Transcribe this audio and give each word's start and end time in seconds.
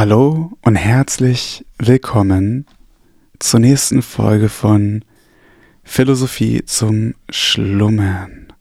Hallo 0.00 0.52
und 0.62 0.76
herzlich 0.76 1.66
willkommen 1.76 2.66
zur 3.40 3.58
nächsten 3.58 4.00
Folge 4.00 4.48
von 4.48 5.04
Philosophie 5.82 6.64
zum 6.64 7.16
Schlummern. 7.30 8.52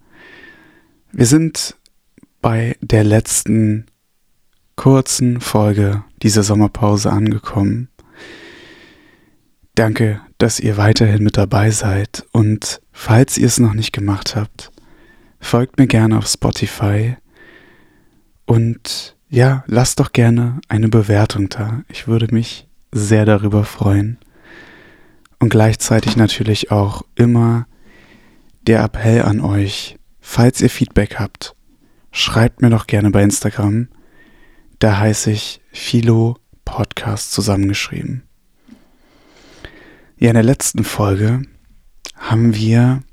Wir 1.11 1.27
sind 1.27 1.75
bei 2.41 2.75
der 2.81 3.03
letzten 3.03 3.85
kurzen 4.75 5.39
Folge 5.39 6.03
dieser 6.23 6.41
Sommerpause 6.41 7.11
angekommen. 7.11 7.89
Danke, 9.75 10.21
dass 10.39 10.59
ihr 10.59 10.75
weiterhin 10.77 11.21
mit 11.21 11.37
dabei 11.37 11.69
seid 11.69 12.25
und 12.31 12.81
falls 12.91 13.37
ihr 13.37 13.45
es 13.45 13.59
noch 13.59 13.75
nicht 13.75 13.93
gemacht 13.93 14.35
habt, 14.35 14.71
folgt 15.39 15.77
mir 15.77 15.85
gerne 15.85 16.17
auf 16.17 16.25
Spotify 16.25 17.15
und 18.47 19.16
ja, 19.29 19.63
lasst 19.67 19.99
doch 19.99 20.13
gerne 20.13 20.61
eine 20.67 20.87
Bewertung 20.87 21.49
da. 21.49 21.83
Ich 21.89 22.07
würde 22.07 22.33
mich 22.33 22.67
sehr 22.91 23.25
darüber 23.25 23.65
freuen. 23.65 24.17
Und 25.39 25.49
gleichzeitig 25.49 26.15
natürlich 26.15 26.71
auch 26.71 27.03
immer 27.15 27.67
der 28.65 28.83
Appell 28.83 29.21
an 29.21 29.39
euch, 29.39 29.97
falls 30.19 30.61
ihr 30.61 30.69
Feedback 30.69 31.19
habt, 31.19 31.55
schreibt 32.11 32.61
mir 32.61 32.69
doch 32.69 32.87
gerne 32.87 33.11
bei 33.11 33.21
Instagram. 33.21 33.89
Da 34.79 34.99
heiße 34.99 35.31
ich 35.31 35.61
Philo 35.71 36.37
Podcast 36.65 37.31
zusammengeschrieben. 37.31 38.23
Ja, 40.17 40.29
in 40.29 40.35
der 40.35 40.43
letzten 40.43 40.83
Folge 40.83 41.43
haben 42.15 42.55
wir 42.55 43.03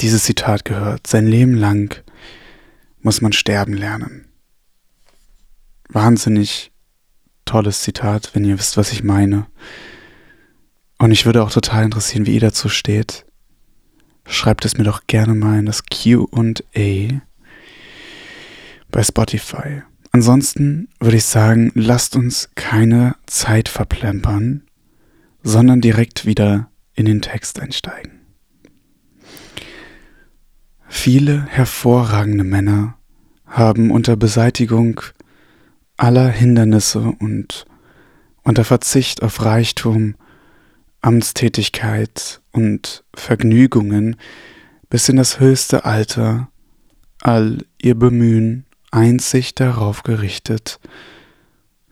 dieses 0.00 0.24
Zitat 0.24 0.64
gehört. 0.64 1.06
Sein 1.06 1.26
Leben 1.26 1.54
lang 1.54 2.02
muss 3.00 3.20
man 3.20 3.32
sterben 3.32 3.74
lernen. 3.74 4.26
Wahnsinnig 5.92 6.72
tolles 7.44 7.82
Zitat, 7.82 8.30
wenn 8.34 8.44
ihr 8.44 8.58
wisst, 8.58 8.76
was 8.76 8.92
ich 8.92 9.02
meine. 9.02 9.46
Und 10.98 11.10
ich 11.10 11.26
würde 11.26 11.42
auch 11.42 11.50
total 11.50 11.84
interessieren, 11.84 12.26
wie 12.26 12.34
ihr 12.34 12.40
dazu 12.40 12.68
steht. 12.68 13.26
Schreibt 14.26 14.64
es 14.64 14.78
mir 14.78 14.84
doch 14.84 15.06
gerne 15.06 15.34
mal 15.34 15.58
in 15.58 15.66
das 15.66 15.82
QA 15.84 17.20
bei 18.90 19.02
Spotify. 19.02 19.82
Ansonsten 20.12 20.88
würde 21.00 21.16
ich 21.16 21.24
sagen, 21.24 21.72
lasst 21.74 22.16
uns 22.16 22.50
keine 22.54 23.16
Zeit 23.26 23.68
verplempern, 23.68 24.62
sondern 25.42 25.80
direkt 25.80 26.26
wieder 26.26 26.70
in 26.94 27.06
den 27.06 27.22
Text 27.22 27.58
einsteigen. 27.60 28.20
Viele 30.86 31.46
hervorragende 31.46 32.44
Männer 32.44 32.98
haben 33.46 33.90
unter 33.90 34.16
Beseitigung 34.16 35.00
aller 36.02 36.30
Hindernisse 36.30 37.14
und 37.20 37.64
unter 38.42 38.64
Verzicht 38.64 39.22
auf 39.22 39.44
Reichtum, 39.44 40.16
Amtstätigkeit 41.00 42.40
und 42.50 43.04
Vergnügungen 43.14 44.16
bis 44.90 45.08
in 45.08 45.14
das 45.14 45.38
höchste 45.38 45.84
Alter 45.84 46.48
all 47.20 47.58
ihr 47.80 47.94
Bemühen 47.94 48.66
einzig 48.90 49.54
darauf 49.54 50.02
gerichtet, 50.02 50.80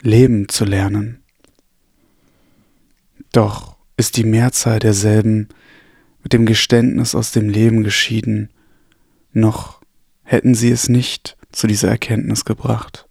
leben 0.02 0.48
zu 0.48 0.64
lernen. 0.64 1.22
Doch 3.30 3.76
ist 3.96 4.16
die 4.16 4.24
Mehrzahl 4.24 4.80
derselben 4.80 5.46
mit 6.24 6.32
dem 6.32 6.46
Geständnis 6.46 7.14
aus 7.14 7.30
dem 7.30 7.48
Leben 7.48 7.84
geschieden, 7.84 8.50
noch 9.32 9.80
hätten 10.24 10.56
sie 10.56 10.72
es 10.72 10.88
nicht 10.88 11.36
zu 11.52 11.68
dieser 11.68 11.90
Erkenntnis 11.90 12.44
gebracht. 12.44 13.06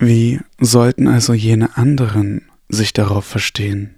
Wie 0.00 0.38
sollten 0.60 1.08
also 1.08 1.34
jene 1.34 1.76
anderen 1.76 2.42
sich 2.68 2.92
darauf 2.92 3.24
verstehen? 3.24 3.96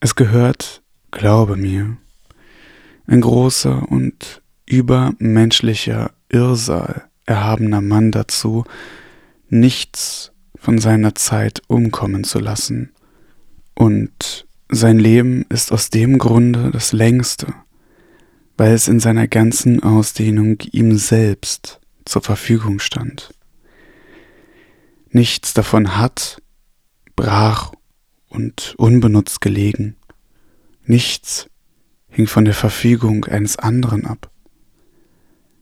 Es 0.00 0.14
gehört, 0.14 0.82
glaube 1.10 1.56
mir, 1.56 1.98
ein 3.06 3.20
großer 3.20 3.86
und 3.90 4.40
übermenschlicher 4.64 6.12
Irrsal 6.30 7.04
erhabener 7.26 7.82
Mann 7.82 8.12
dazu, 8.12 8.64
nichts 9.50 10.32
von 10.56 10.78
seiner 10.78 11.14
Zeit 11.14 11.60
umkommen 11.66 12.24
zu 12.24 12.38
lassen, 12.38 12.92
und 13.74 14.46
sein 14.70 14.98
Leben 14.98 15.44
ist 15.50 15.70
aus 15.70 15.90
dem 15.90 16.16
Grunde 16.16 16.70
das 16.70 16.92
längste, 16.92 17.52
weil 18.56 18.72
es 18.72 18.88
in 18.88 19.00
seiner 19.00 19.28
ganzen 19.28 19.82
Ausdehnung 19.82 20.60
ihm 20.72 20.96
selbst 20.96 21.78
zur 22.06 22.22
Verfügung 22.22 22.78
stand. 22.78 23.34
Nichts 25.10 25.54
davon 25.54 25.96
hat, 25.96 26.40
brach 27.16 27.72
und 28.28 28.74
unbenutzt 28.78 29.40
gelegen. 29.40 29.96
Nichts 30.84 31.48
hing 32.08 32.26
von 32.26 32.44
der 32.44 32.54
Verfügung 32.54 33.24
eines 33.24 33.56
anderen 33.56 34.06
ab. 34.06 34.30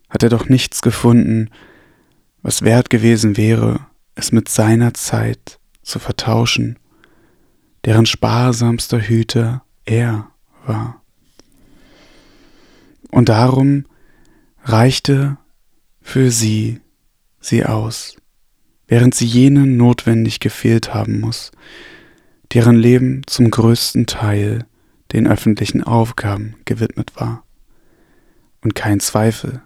Hat 0.09 0.23
er 0.23 0.29
doch 0.29 0.49
nichts 0.49 0.83
gefunden, 0.83 1.51
was 2.43 2.63
wert 2.63 2.91
gewesen 2.91 3.37
wäre, 3.37 3.87
es 4.15 4.33
mit 4.33 4.49
seiner 4.49 4.95
Zeit 4.95 5.59
zu 5.83 5.99
vertauschen, 5.99 6.79
deren 7.85 8.07
sparsamster 8.07 9.01
Hüter 9.01 9.65
er 9.85 10.31
war. 10.67 11.03
Und 13.11 13.29
darum 13.29 13.87
reichte 14.63 15.39
für 16.03 16.31
sie 16.31 16.81
sie 17.41 17.65
aus, 17.65 18.17
während 18.89 19.15
sie 19.15 19.27
jenen 19.27 19.77
notwendig 19.77 20.41
gefehlt 20.41 20.93
haben 20.93 21.21
muss, 21.21 21.53
deren 22.53 22.77
Leben 22.77 23.23
zum 23.27 23.51
größten 23.51 24.07
Teil 24.07 24.67
den 25.13 25.27
öffentlichen 25.27 25.83
Aufgaben 25.83 26.57
gewidmet 26.65 27.13
war. 27.17 27.45
Und 28.63 28.75
kein 28.75 28.99
Zweifel, 28.99 29.63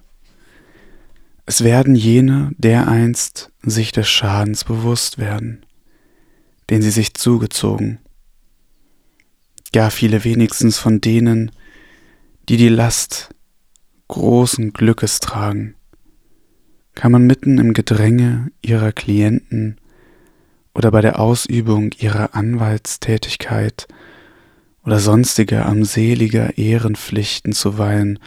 es 1.47 1.65
werden 1.65 1.95
jene 1.95 2.51
dereinst 2.59 3.51
sich 3.63 3.93
des 3.93 4.09
Schadens 4.09 4.65
bewusst 4.65 5.19
werden, 5.19 5.65
den 6.71 6.83
sie 6.83 6.91
sich 6.91 7.15
zugezogen, 7.15 7.99
gar 9.73 9.91
viele 9.91 10.25
wenigstens 10.25 10.79
von 10.79 11.01
denen, 11.01 11.51
die 12.49 12.57
die 12.57 12.69
Last 12.69 13.31
großen 14.09 14.73
Glückes 14.73 15.21
tragen, 15.21 15.75
kann 16.95 17.13
man 17.13 17.27
mitten 17.27 17.59
im 17.59 17.73
Gedränge 17.73 18.51
ihrer 18.61 18.93
Klienten 18.93 19.79
oder 20.75 20.91
bei 20.91 21.01
der 21.01 21.19
Ausübung 21.21 21.93
ihrer 21.99 22.35
Anwaltstätigkeit 22.35 23.89
oder 24.85 24.99
sonstiger 24.99 25.67
armseliger 25.67 26.59
Ehrenpflichten 26.59 27.53
zuweilen 27.53 28.19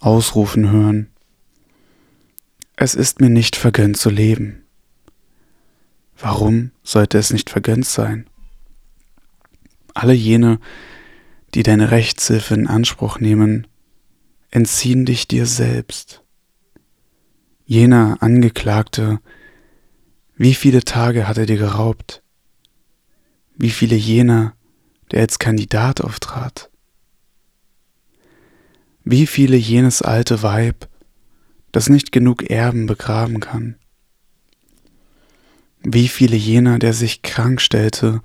ausrufen 0.00 0.70
hören. 0.70 1.08
Es 2.76 2.94
ist 2.94 3.20
mir 3.20 3.28
nicht 3.28 3.56
vergönnt 3.56 3.98
zu 3.98 4.08
leben. 4.08 4.62
Warum 6.18 6.70
sollte 6.82 7.18
es 7.18 7.32
nicht 7.32 7.50
vergönnt 7.50 7.86
sein? 7.86 8.26
Alle 9.94 10.14
jene, 10.14 10.58
die 11.54 11.62
deine 11.62 11.90
Rechtshilfe 11.90 12.54
in 12.54 12.66
Anspruch 12.66 13.18
nehmen, 13.18 13.66
entziehen 14.50 15.04
dich 15.04 15.28
dir 15.28 15.46
selbst. 15.46 16.19
Jener 17.70 18.16
Angeklagte, 18.18 19.20
wie 20.34 20.54
viele 20.54 20.82
Tage 20.82 21.28
hat 21.28 21.38
er 21.38 21.46
dir 21.46 21.56
geraubt? 21.56 22.20
Wie 23.54 23.70
viele 23.70 23.94
jener, 23.94 24.56
der 25.12 25.20
als 25.20 25.38
Kandidat 25.38 26.00
auftrat? 26.00 26.68
Wie 29.04 29.24
viele 29.24 29.56
jenes 29.56 30.02
alte 30.02 30.42
Weib, 30.42 30.88
das 31.70 31.88
nicht 31.88 32.10
genug 32.10 32.50
Erben 32.50 32.86
begraben 32.86 33.38
kann? 33.38 33.76
Wie 35.84 36.08
viele 36.08 36.34
jener, 36.34 36.80
der 36.80 36.92
sich 36.92 37.22
krank 37.22 37.60
stellte 37.60 38.20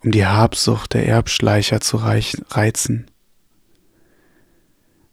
um 0.00 0.10
die 0.10 0.26
Habsucht 0.26 0.94
der 0.94 1.06
Erbschleicher 1.06 1.80
zu 1.80 1.98
reizen. 1.98 3.06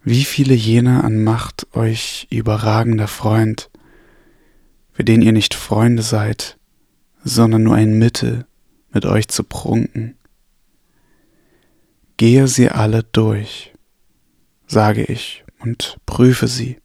Wie 0.05 0.25
viele 0.25 0.53
jener 0.53 1.05
an 1.05 1.23
Macht 1.23 1.73
euch 1.73 2.27
überragender 2.29 3.07
Freund, 3.07 3.69
für 4.91 5.05
den 5.05 5.21
ihr 5.21 5.31
nicht 5.31 5.53
Freunde 5.53 6.03
seid, 6.03 6.57
sondern 7.23 7.63
nur 7.63 7.75
ein 7.75 7.97
Mittel, 7.97 8.45
mit 8.91 9.05
euch 9.05 9.29
zu 9.29 9.45
prunken. 9.45 10.17
Gehe 12.17 12.47
sie 12.47 12.69
alle 12.69 13.03
durch, 13.03 13.73
sage 14.67 15.03
ich, 15.05 15.45
und 15.59 15.97
prüfe 16.05 16.49
sie. 16.49 16.77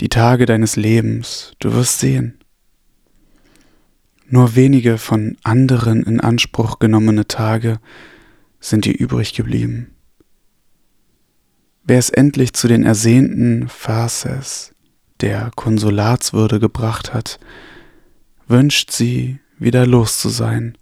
Die 0.00 0.08
Tage 0.08 0.46
deines 0.46 0.76
Lebens, 0.76 1.52
du 1.58 1.74
wirst 1.74 2.00
sehen, 2.00 2.38
nur 4.28 4.54
wenige 4.56 4.96
von 4.96 5.36
anderen 5.42 6.04
in 6.04 6.20
Anspruch 6.20 6.78
genommene 6.78 7.28
Tage 7.28 7.80
sind 8.60 8.86
dir 8.86 8.96
übrig 8.96 9.34
geblieben. 9.34 9.94
Wer 11.90 11.98
es 11.98 12.10
endlich 12.10 12.52
zu 12.52 12.68
den 12.68 12.84
ersehnten 12.84 13.68
Phases, 13.68 14.72
der 15.20 15.50
Konsulatswürde 15.56 16.60
gebracht 16.60 17.12
hat, 17.12 17.40
wünscht 18.46 18.92
sie, 18.92 19.40
wieder 19.58 19.88
los 19.88 20.20
zu 20.20 20.28
sein 20.28 20.78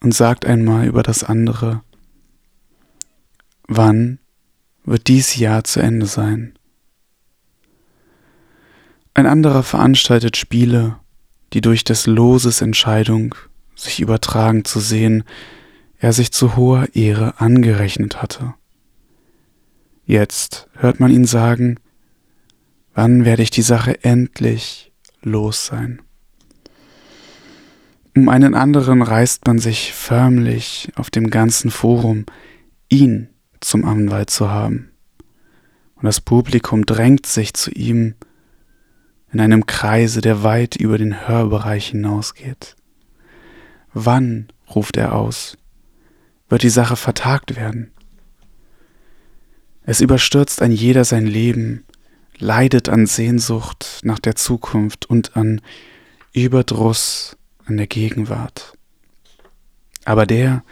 und 0.00 0.14
sagt 0.14 0.46
einmal 0.46 0.86
über 0.86 1.02
das 1.02 1.24
andere, 1.24 1.82
wann 3.64 4.18
wird 4.82 5.08
dies 5.08 5.36
Jahr 5.36 5.64
zu 5.64 5.80
Ende 5.80 6.06
sein? 6.06 6.58
Ein 9.12 9.26
anderer 9.26 9.62
veranstaltet 9.62 10.38
Spiele, 10.38 10.96
die 11.52 11.60
durch 11.60 11.84
des 11.84 12.06
Loses 12.06 12.62
Entscheidung 12.62 13.34
sich 13.76 14.00
übertragen 14.00 14.64
zu 14.64 14.80
sehen, 14.80 15.22
er 15.98 16.14
sich 16.14 16.32
zu 16.32 16.56
hoher 16.56 16.88
Ehre 16.94 17.38
angerechnet 17.38 18.22
hatte. 18.22 18.54
Jetzt 20.08 20.70
hört 20.72 21.00
man 21.00 21.10
ihn 21.10 21.26
sagen, 21.26 21.78
wann 22.94 23.26
werde 23.26 23.42
ich 23.42 23.50
die 23.50 23.60
Sache 23.60 24.04
endlich 24.04 24.90
los 25.20 25.66
sein? 25.66 26.00
Um 28.16 28.30
einen 28.30 28.54
anderen 28.54 29.02
reißt 29.02 29.46
man 29.46 29.58
sich 29.58 29.92
förmlich 29.92 30.90
auf 30.96 31.10
dem 31.10 31.28
ganzen 31.28 31.70
Forum, 31.70 32.24
ihn 32.88 33.28
zum 33.60 33.84
Anwalt 33.84 34.30
zu 34.30 34.50
haben. 34.50 34.92
Und 35.96 36.04
das 36.04 36.22
Publikum 36.22 36.86
drängt 36.86 37.26
sich 37.26 37.52
zu 37.52 37.70
ihm 37.70 38.14
in 39.30 39.40
einem 39.40 39.66
Kreise, 39.66 40.22
der 40.22 40.42
weit 40.42 40.74
über 40.74 40.96
den 40.96 41.28
Hörbereich 41.28 41.88
hinausgeht. 41.88 42.76
Wann, 43.92 44.48
ruft 44.74 44.96
er 44.96 45.14
aus, 45.14 45.58
wird 46.48 46.62
die 46.62 46.70
Sache 46.70 46.96
vertagt 46.96 47.56
werden? 47.56 47.92
Es 49.90 50.02
überstürzt 50.02 50.60
ein 50.60 50.70
jeder 50.70 51.06
sein 51.06 51.26
Leben, 51.26 51.82
leidet 52.36 52.90
an 52.90 53.06
Sehnsucht 53.06 54.00
nach 54.02 54.18
der 54.18 54.36
Zukunft 54.36 55.06
und 55.06 55.34
an 55.34 55.62
Überdruss 56.34 57.38
an 57.64 57.78
der 57.78 57.86
Gegenwart. 57.86 58.76
Aber 60.04 60.26
der, 60.26 60.62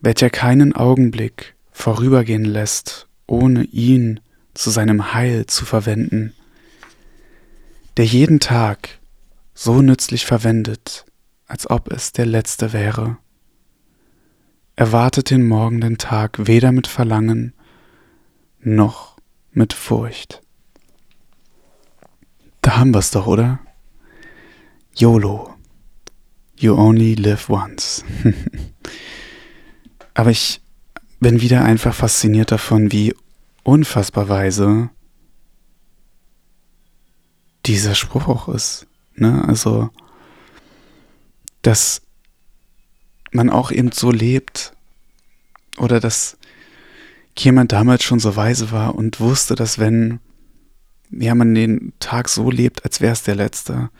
welcher 0.00 0.30
keinen 0.30 0.74
Augenblick 0.74 1.56
vorübergehen 1.72 2.46
lässt, 2.46 3.06
ohne 3.26 3.64
ihn 3.64 4.18
zu 4.54 4.70
seinem 4.70 5.12
Heil 5.12 5.44
zu 5.44 5.66
verwenden, 5.66 6.32
der 7.98 8.06
jeden 8.06 8.40
Tag 8.40 8.98
so 9.52 9.82
nützlich 9.82 10.24
verwendet, 10.24 11.04
als 11.46 11.68
ob 11.68 11.92
es 11.92 12.12
der 12.12 12.24
letzte 12.24 12.72
wäre, 12.72 13.18
erwartet 14.74 15.28
den 15.28 15.46
morgenden 15.46 15.98
Tag 15.98 16.46
weder 16.46 16.72
mit 16.72 16.86
Verlangen 16.86 17.52
noch 18.62 19.16
mit 19.52 19.72
Furcht. 19.72 20.40
Da 22.60 22.76
haben 22.76 22.94
wir's 22.94 23.10
doch, 23.10 23.26
oder? 23.26 23.60
YOLO. 24.94 25.54
You 26.56 26.74
only 26.74 27.14
live 27.14 27.50
once. 27.50 28.04
Aber 30.14 30.30
ich 30.30 30.60
bin 31.18 31.40
wieder 31.40 31.64
einfach 31.64 31.94
fasziniert 31.94 32.52
davon, 32.52 32.92
wie 32.92 33.14
unfassbar 33.64 34.28
weise 34.28 34.90
dieser 37.66 37.94
Spruch 37.94 38.28
auch 38.28 38.48
ist. 38.48 38.86
Ne? 39.14 39.44
Also, 39.46 39.90
dass 41.62 42.02
man 43.30 43.50
auch 43.50 43.70
eben 43.70 43.92
so 43.92 44.10
lebt 44.10 44.72
oder 45.78 46.00
dass 46.00 46.36
jemand 47.38 47.72
damals 47.72 48.04
schon 48.04 48.20
so 48.20 48.36
weise 48.36 48.72
war 48.72 48.94
und 48.94 49.20
wusste, 49.20 49.54
dass 49.54 49.78
wenn 49.78 50.20
ja, 51.10 51.34
man 51.34 51.54
den 51.54 51.92
Tag 52.00 52.28
so 52.28 52.50
lebt, 52.50 52.84
als 52.84 53.00
wäre 53.00 53.12
es 53.12 53.22
der 53.22 53.34
letzte, 53.34 53.90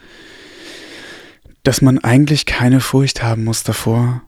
dass 1.63 1.83
man 1.83 1.99
eigentlich 1.99 2.47
keine 2.47 2.81
Furcht 2.81 3.23
haben 3.23 3.45
muss 3.45 3.63
davor, 3.63 4.23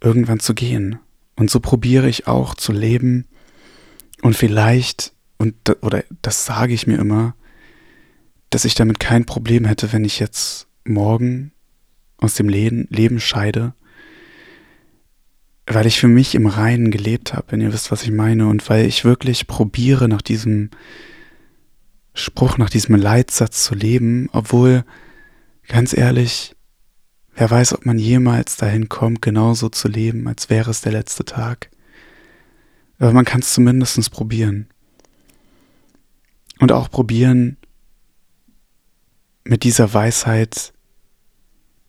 irgendwann 0.00 0.40
zu 0.40 0.54
gehen. 0.54 0.98
Und 1.36 1.50
so 1.50 1.60
probiere 1.60 2.08
ich 2.08 2.28
auch 2.28 2.54
zu 2.54 2.72
leben 2.72 3.26
und 4.22 4.36
vielleicht, 4.36 5.12
und 5.38 5.54
oder 5.82 6.04
das 6.22 6.44
sage 6.44 6.74
ich 6.74 6.86
mir 6.86 6.98
immer, 6.98 7.34
dass 8.50 8.64
ich 8.64 8.74
damit 8.74 9.00
kein 9.00 9.24
Problem 9.24 9.64
hätte, 9.64 9.92
wenn 9.92 10.04
ich 10.04 10.20
jetzt 10.20 10.68
morgen 10.84 11.52
aus 12.18 12.34
dem 12.34 12.48
Leben, 12.48 12.86
Leben 12.90 13.18
scheide 13.18 13.74
weil 15.74 15.86
ich 15.86 15.98
für 15.98 16.08
mich 16.08 16.34
im 16.34 16.46
Reinen 16.46 16.90
gelebt 16.90 17.34
habe, 17.34 17.46
wenn 17.50 17.60
ihr 17.60 17.72
wisst, 17.72 17.90
was 17.90 18.02
ich 18.02 18.10
meine, 18.10 18.46
und 18.46 18.68
weil 18.68 18.86
ich 18.86 19.04
wirklich 19.04 19.46
probiere, 19.46 20.08
nach 20.08 20.22
diesem 20.22 20.70
Spruch, 22.14 22.58
nach 22.58 22.70
diesem 22.70 22.94
Leitsatz 22.94 23.64
zu 23.64 23.74
leben, 23.74 24.28
obwohl, 24.32 24.84
ganz 25.66 25.96
ehrlich, 25.96 26.54
wer 27.34 27.50
weiß, 27.50 27.74
ob 27.74 27.86
man 27.86 27.98
jemals 27.98 28.56
dahin 28.56 28.88
kommt, 28.88 29.22
genauso 29.22 29.68
zu 29.68 29.88
leben, 29.88 30.28
als 30.28 30.50
wäre 30.50 30.70
es 30.70 30.80
der 30.80 30.92
letzte 30.92 31.24
Tag. 31.24 31.70
Aber 32.98 33.12
man 33.12 33.24
kann 33.24 33.40
es 33.40 33.52
zumindest 33.52 34.10
probieren. 34.10 34.68
Und 36.60 36.70
auch 36.70 36.90
probieren, 36.90 37.56
mit 39.42 39.64
dieser 39.64 39.92
Weisheit 39.92 40.72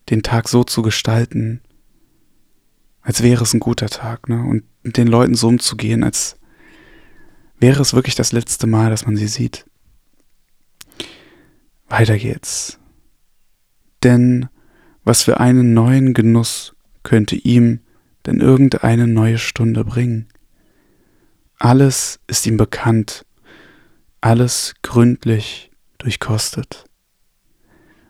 den 0.10 0.24
Tag 0.24 0.50
so 0.50 0.64
zu 0.64 0.82
gestalten, 0.82 1.62
als 3.06 3.22
wäre 3.22 3.44
es 3.44 3.54
ein 3.54 3.60
guter 3.60 3.88
Tag, 3.88 4.28
ne? 4.28 4.42
Und 4.42 4.63
mit 4.81 4.98
den 4.98 5.07
Leuten 5.07 5.36
so 5.36 5.48
umzugehen, 5.48 6.04
als 6.04 6.38
wäre 7.60 7.81
es 7.81 7.94
wirklich 7.94 8.16
das 8.16 8.31
letzte 8.31 8.66
Mal, 8.66 8.90
dass 8.90 9.06
man 9.06 9.16
sie 9.16 9.28
sieht. 9.28 9.66
Weiter 11.88 12.18
geht's. 12.18 12.80
Denn 14.04 14.50
was 15.04 15.22
für 15.22 15.40
einen 15.40 15.75
neuen 15.75 16.16
Genuss 16.16 16.75
könnte 17.04 17.36
ihm 17.36 17.81
denn 18.25 18.42
irgendeine 18.42 19.06
neue 19.08 19.38
Stunde 19.38 19.86
bringen? 19.86 20.28
Alles 21.60 22.19
ist 22.25 22.48
ihm 22.48 22.58
bekannt, 22.58 23.24
alles 24.19 24.74
gründlich 24.81 25.72
durchkostet. 26.00 26.86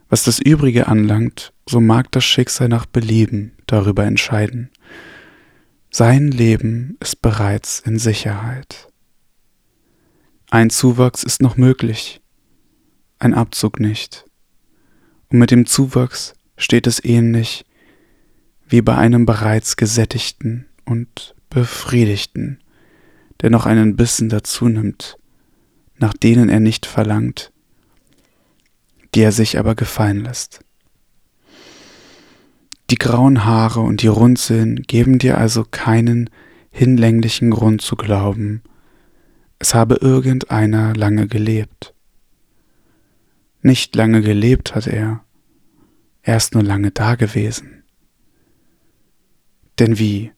Was 0.09 0.23
das 0.23 0.39
Übrige 0.39 0.87
anlangt, 0.87 1.53
so 1.67 1.81
mag 1.81 2.11
das 2.11 2.23
Schicksal 2.23 2.69
nach 2.69 2.85
Belieben 2.85 3.53
darüber 3.65 4.05
entscheiden. 4.05 4.69
Sein 5.89 6.29
Leben 6.29 6.97
ist 6.99 7.21
bereits 7.21 7.79
in 7.79 7.97
Sicherheit. 7.97 8.87
Ein 10.51 10.69
Zuwachs 10.69 11.23
ist 11.23 11.41
noch 11.41 11.57
möglich, 11.57 12.21
ein 13.17 13.33
Abzug 13.33 13.79
nicht. 13.79 14.25
Und 15.29 15.39
mit 15.39 15.51
dem 15.51 15.65
Zuwachs 15.65 16.33
steht 16.57 16.85
es 16.87 17.03
ähnlich 17.03 17.65
wie 18.67 18.81
bei 18.81 18.95
einem 18.95 19.25
bereits 19.25 19.75
gesättigten 19.75 20.67
und 20.85 21.35
befriedigten, 21.49 22.59
der 23.41 23.49
noch 23.49 23.65
einen 23.65 23.95
Bissen 23.95 24.29
dazu 24.29 24.67
nimmt, 24.67 25.17
nach 25.97 26.13
denen 26.13 26.49
er 26.49 26.59
nicht 26.59 26.85
verlangt, 26.85 27.51
die 29.15 29.21
er 29.21 29.31
sich 29.31 29.57
aber 29.57 29.75
gefallen 29.75 30.23
lässt. 30.23 30.59
Die 32.91 32.97
grauen 32.97 33.45
Haare 33.45 33.79
und 33.79 34.01
die 34.03 34.07
Runzeln 34.07 34.83
geben 34.83 35.17
dir 35.17 35.37
also 35.37 35.63
keinen 35.63 36.29
hinlänglichen 36.69 37.49
Grund 37.49 37.81
zu 37.81 37.95
glauben, 37.95 38.61
es 39.57 39.73
habe 39.73 39.95
irgendeiner 39.95 40.93
lange 40.93 41.27
gelebt. 41.27 41.93
Nicht 43.61 43.95
lange 43.95 44.21
gelebt 44.21 44.75
hat 44.75 44.85
er, 44.85 45.23
er 46.21 46.37
ist 46.37 46.53
nur 46.53 46.63
lange 46.63 46.91
da 46.91 47.15
gewesen. 47.15 47.83
Denn 49.79 49.97
wie, 49.97 50.31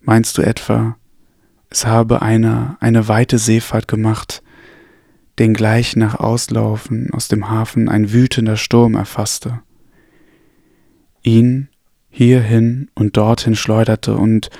meinst 0.00 0.36
du 0.36 0.42
etwa, 0.42 0.96
es 1.70 1.86
habe 1.86 2.20
einer 2.20 2.76
eine 2.80 3.08
weite 3.08 3.38
Seefahrt 3.38 3.88
gemacht, 3.88 4.42
den 5.38 5.54
gleich 5.54 5.96
nach 5.96 6.14
Auslaufen 6.14 7.10
aus 7.12 7.28
dem 7.28 7.50
Hafen 7.50 7.88
ein 7.88 8.12
wütender 8.12 8.56
Sturm 8.56 8.94
erfasste. 8.94 9.62
Ihn 11.22 11.68
hierhin 12.10 12.90
und 12.94 13.16
dorthin 13.16 13.56
schleuderte 13.56 14.16
und 14.16 14.50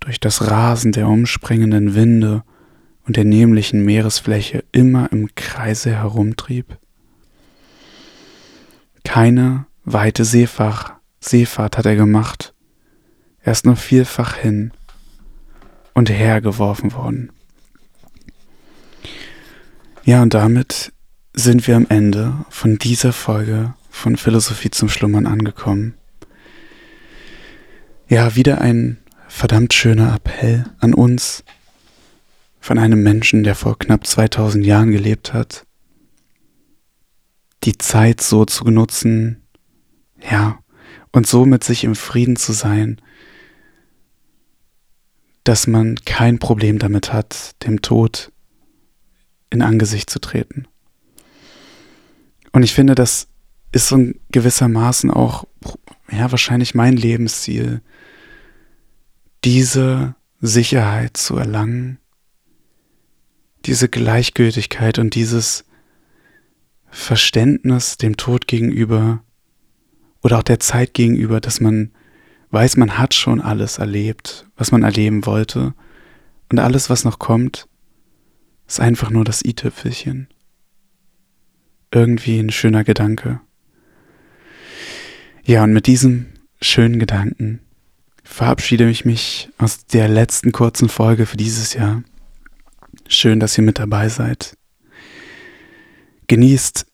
durch 0.00 0.20
das 0.20 0.50
Rasen 0.50 0.92
der 0.92 1.08
umspringenden 1.08 1.94
Winde 1.94 2.42
und 3.06 3.16
der 3.16 3.24
nämlichen 3.24 3.84
Meeresfläche 3.84 4.64
immer 4.72 5.10
im 5.12 5.34
Kreise 5.34 5.90
herumtrieb? 5.90 6.78
Keine 9.04 9.66
weite 9.84 10.24
Seefach, 10.24 10.94
Seefahrt 11.20 11.78
hat 11.78 11.86
er 11.86 11.96
gemacht, 11.96 12.54
er 13.40 13.52
ist 13.52 13.64
nur 13.64 13.76
vielfach 13.76 14.36
hin 14.36 14.72
und 15.92 16.10
hergeworfen 16.10 16.92
worden. 16.92 17.30
Ja, 20.04 20.22
und 20.22 20.34
damit 20.34 20.92
sind 21.32 21.66
wir 21.66 21.76
am 21.76 21.86
Ende 21.88 22.44
von 22.50 22.78
dieser 22.78 23.12
Folge 23.12 23.74
von 23.90 24.16
Philosophie 24.16 24.70
zum 24.70 24.88
Schlummern 24.88 25.26
angekommen. 25.26 25.94
Ja, 28.08 28.36
wieder 28.36 28.60
ein 28.60 28.98
verdammt 29.28 29.72
schöner 29.74 30.14
Appell 30.14 30.64
an 30.78 30.94
uns 30.94 31.44
von 32.60 32.78
einem 32.78 33.02
Menschen, 33.02 33.44
der 33.44 33.54
vor 33.54 33.78
knapp 33.78 34.06
2000 34.06 34.64
Jahren 34.64 34.90
gelebt 34.90 35.32
hat 35.32 35.64
die 37.64 37.78
Zeit 37.78 38.20
so 38.20 38.44
zu 38.44 38.64
nutzen, 38.64 39.42
ja, 40.30 40.58
und 41.12 41.26
so 41.26 41.46
mit 41.46 41.64
sich 41.64 41.84
im 41.84 41.94
Frieden 41.94 42.36
zu 42.36 42.52
sein, 42.52 43.00
dass 45.44 45.66
man 45.66 45.96
kein 46.04 46.38
Problem 46.38 46.78
damit 46.78 47.12
hat, 47.12 47.62
dem 47.64 47.82
Tod 47.82 48.32
in 49.54 49.62
Angesicht 49.62 50.10
zu 50.10 50.18
treten. 50.18 50.66
Und 52.52 52.62
ich 52.62 52.74
finde, 52.74 52.94
das 52.94 53.28
ist 53.72 53.88
so 53.88 53.96
in 53.96 54.20
gewissermaßen 54.30 55.10
auch, 55.10 55.46
ja, 56.10 56.30
wahrscheinlich 56.30 56.74
mein 56.74 56.96
Lebensziel, 56.96 57.80
diese 59.44 60.14
Sicherheit 60.40 61.16
zu 61.16 61.36
erlangen, 61.36 61.98
diese 63.64 63.88
Gleichgültigkeit 63.88 64.98
und 64.98 65.14
dieses 65.14 65.64
Verständnis 66.90 67.96
dem 67.96 68.16
Tod 68.16 68.46
gegenüber 68.46 69.24
oder 70.22 70.38
auch 70.38 70.42
der 70.42 70.60
Zeit 70.60 70.94
gegenüber, 70.94 71.40
dass 71.40 71.60
man 71.60 71.90
weiß, 72.50 72.76
man 72.76 72.98
hat 72.98 73.14
schon 73.14 73.40
alles 73.40 73.78
erlebt, 73.78 74.46
was 74.56 74.70
man 74.70 74.84
erleben 74.84 75.26
wollte 75.26 75.74
und 76.50 76.60
alles, 76.60 76.88
was 76.88 77.04
noch 77.04 77.18
kommt, 77.18 77.66
ist 78.66 78.80
einfach 78.80 79.10
nur 79.10 79.24
das 79.24 79.44
i-Tüpfelchen. 79.44 80.28
Irgendwie 81.90 82.38
ein 82.38 82.50
schöner 82.50 82.84
Gedanke. 82.84 83.40
Ja, 85.44 85.64
und 85.64 85.72
mit 85.72 85.86
diesem 85.86 86.26
schönen 86.60 86.98
Gedanken 86.98 87.60
verabschiede 88.22 88.88
ich 88.88 89.04
mich 89.04 89.50
aus 89.58 89.86
der 89.86 90.08
letzten 90.08 90.52
kurzen 90.52 90.88
Folge 90.88 91.26
für 91.26 91.36
dieses 91.36 91.74
Jahr. 91.74 92.02
Schön, 93.06 93.38
dass 93.38 93.56
ihr 93.58 93.64
mit 93.64 93.78
dabei 93.78 94.08
seid. 94.08 94.56
Genießt 96.26 96.86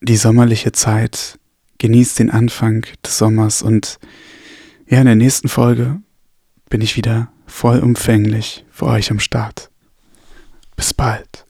die 0.00 0.16
sommerliche 0.16 0.72
Zeit, 0.72 1.38
genießt 1.78 2.18
den 2.18 2.30
Anfang 2.30 2.86
des 3.04 3.18
Sommers 3.18 3.62
und 3.62 3.98
ja, 4.86 5.00
in 5.00 5.06
der 5.06 5.14
nächsten 5.14 5.48
Folge 5.48 6.00
bin 6.70 6.80
ich 6.80 6.96
wieder 6.96 7.30
vollumfänglich 7.46 8.64
für 8.70 8.86
euch 8.86 9.10
am 9.10 9.20
Start. 9.20 9.70
Bis 10.78 10.94
bald. 10.94 11.44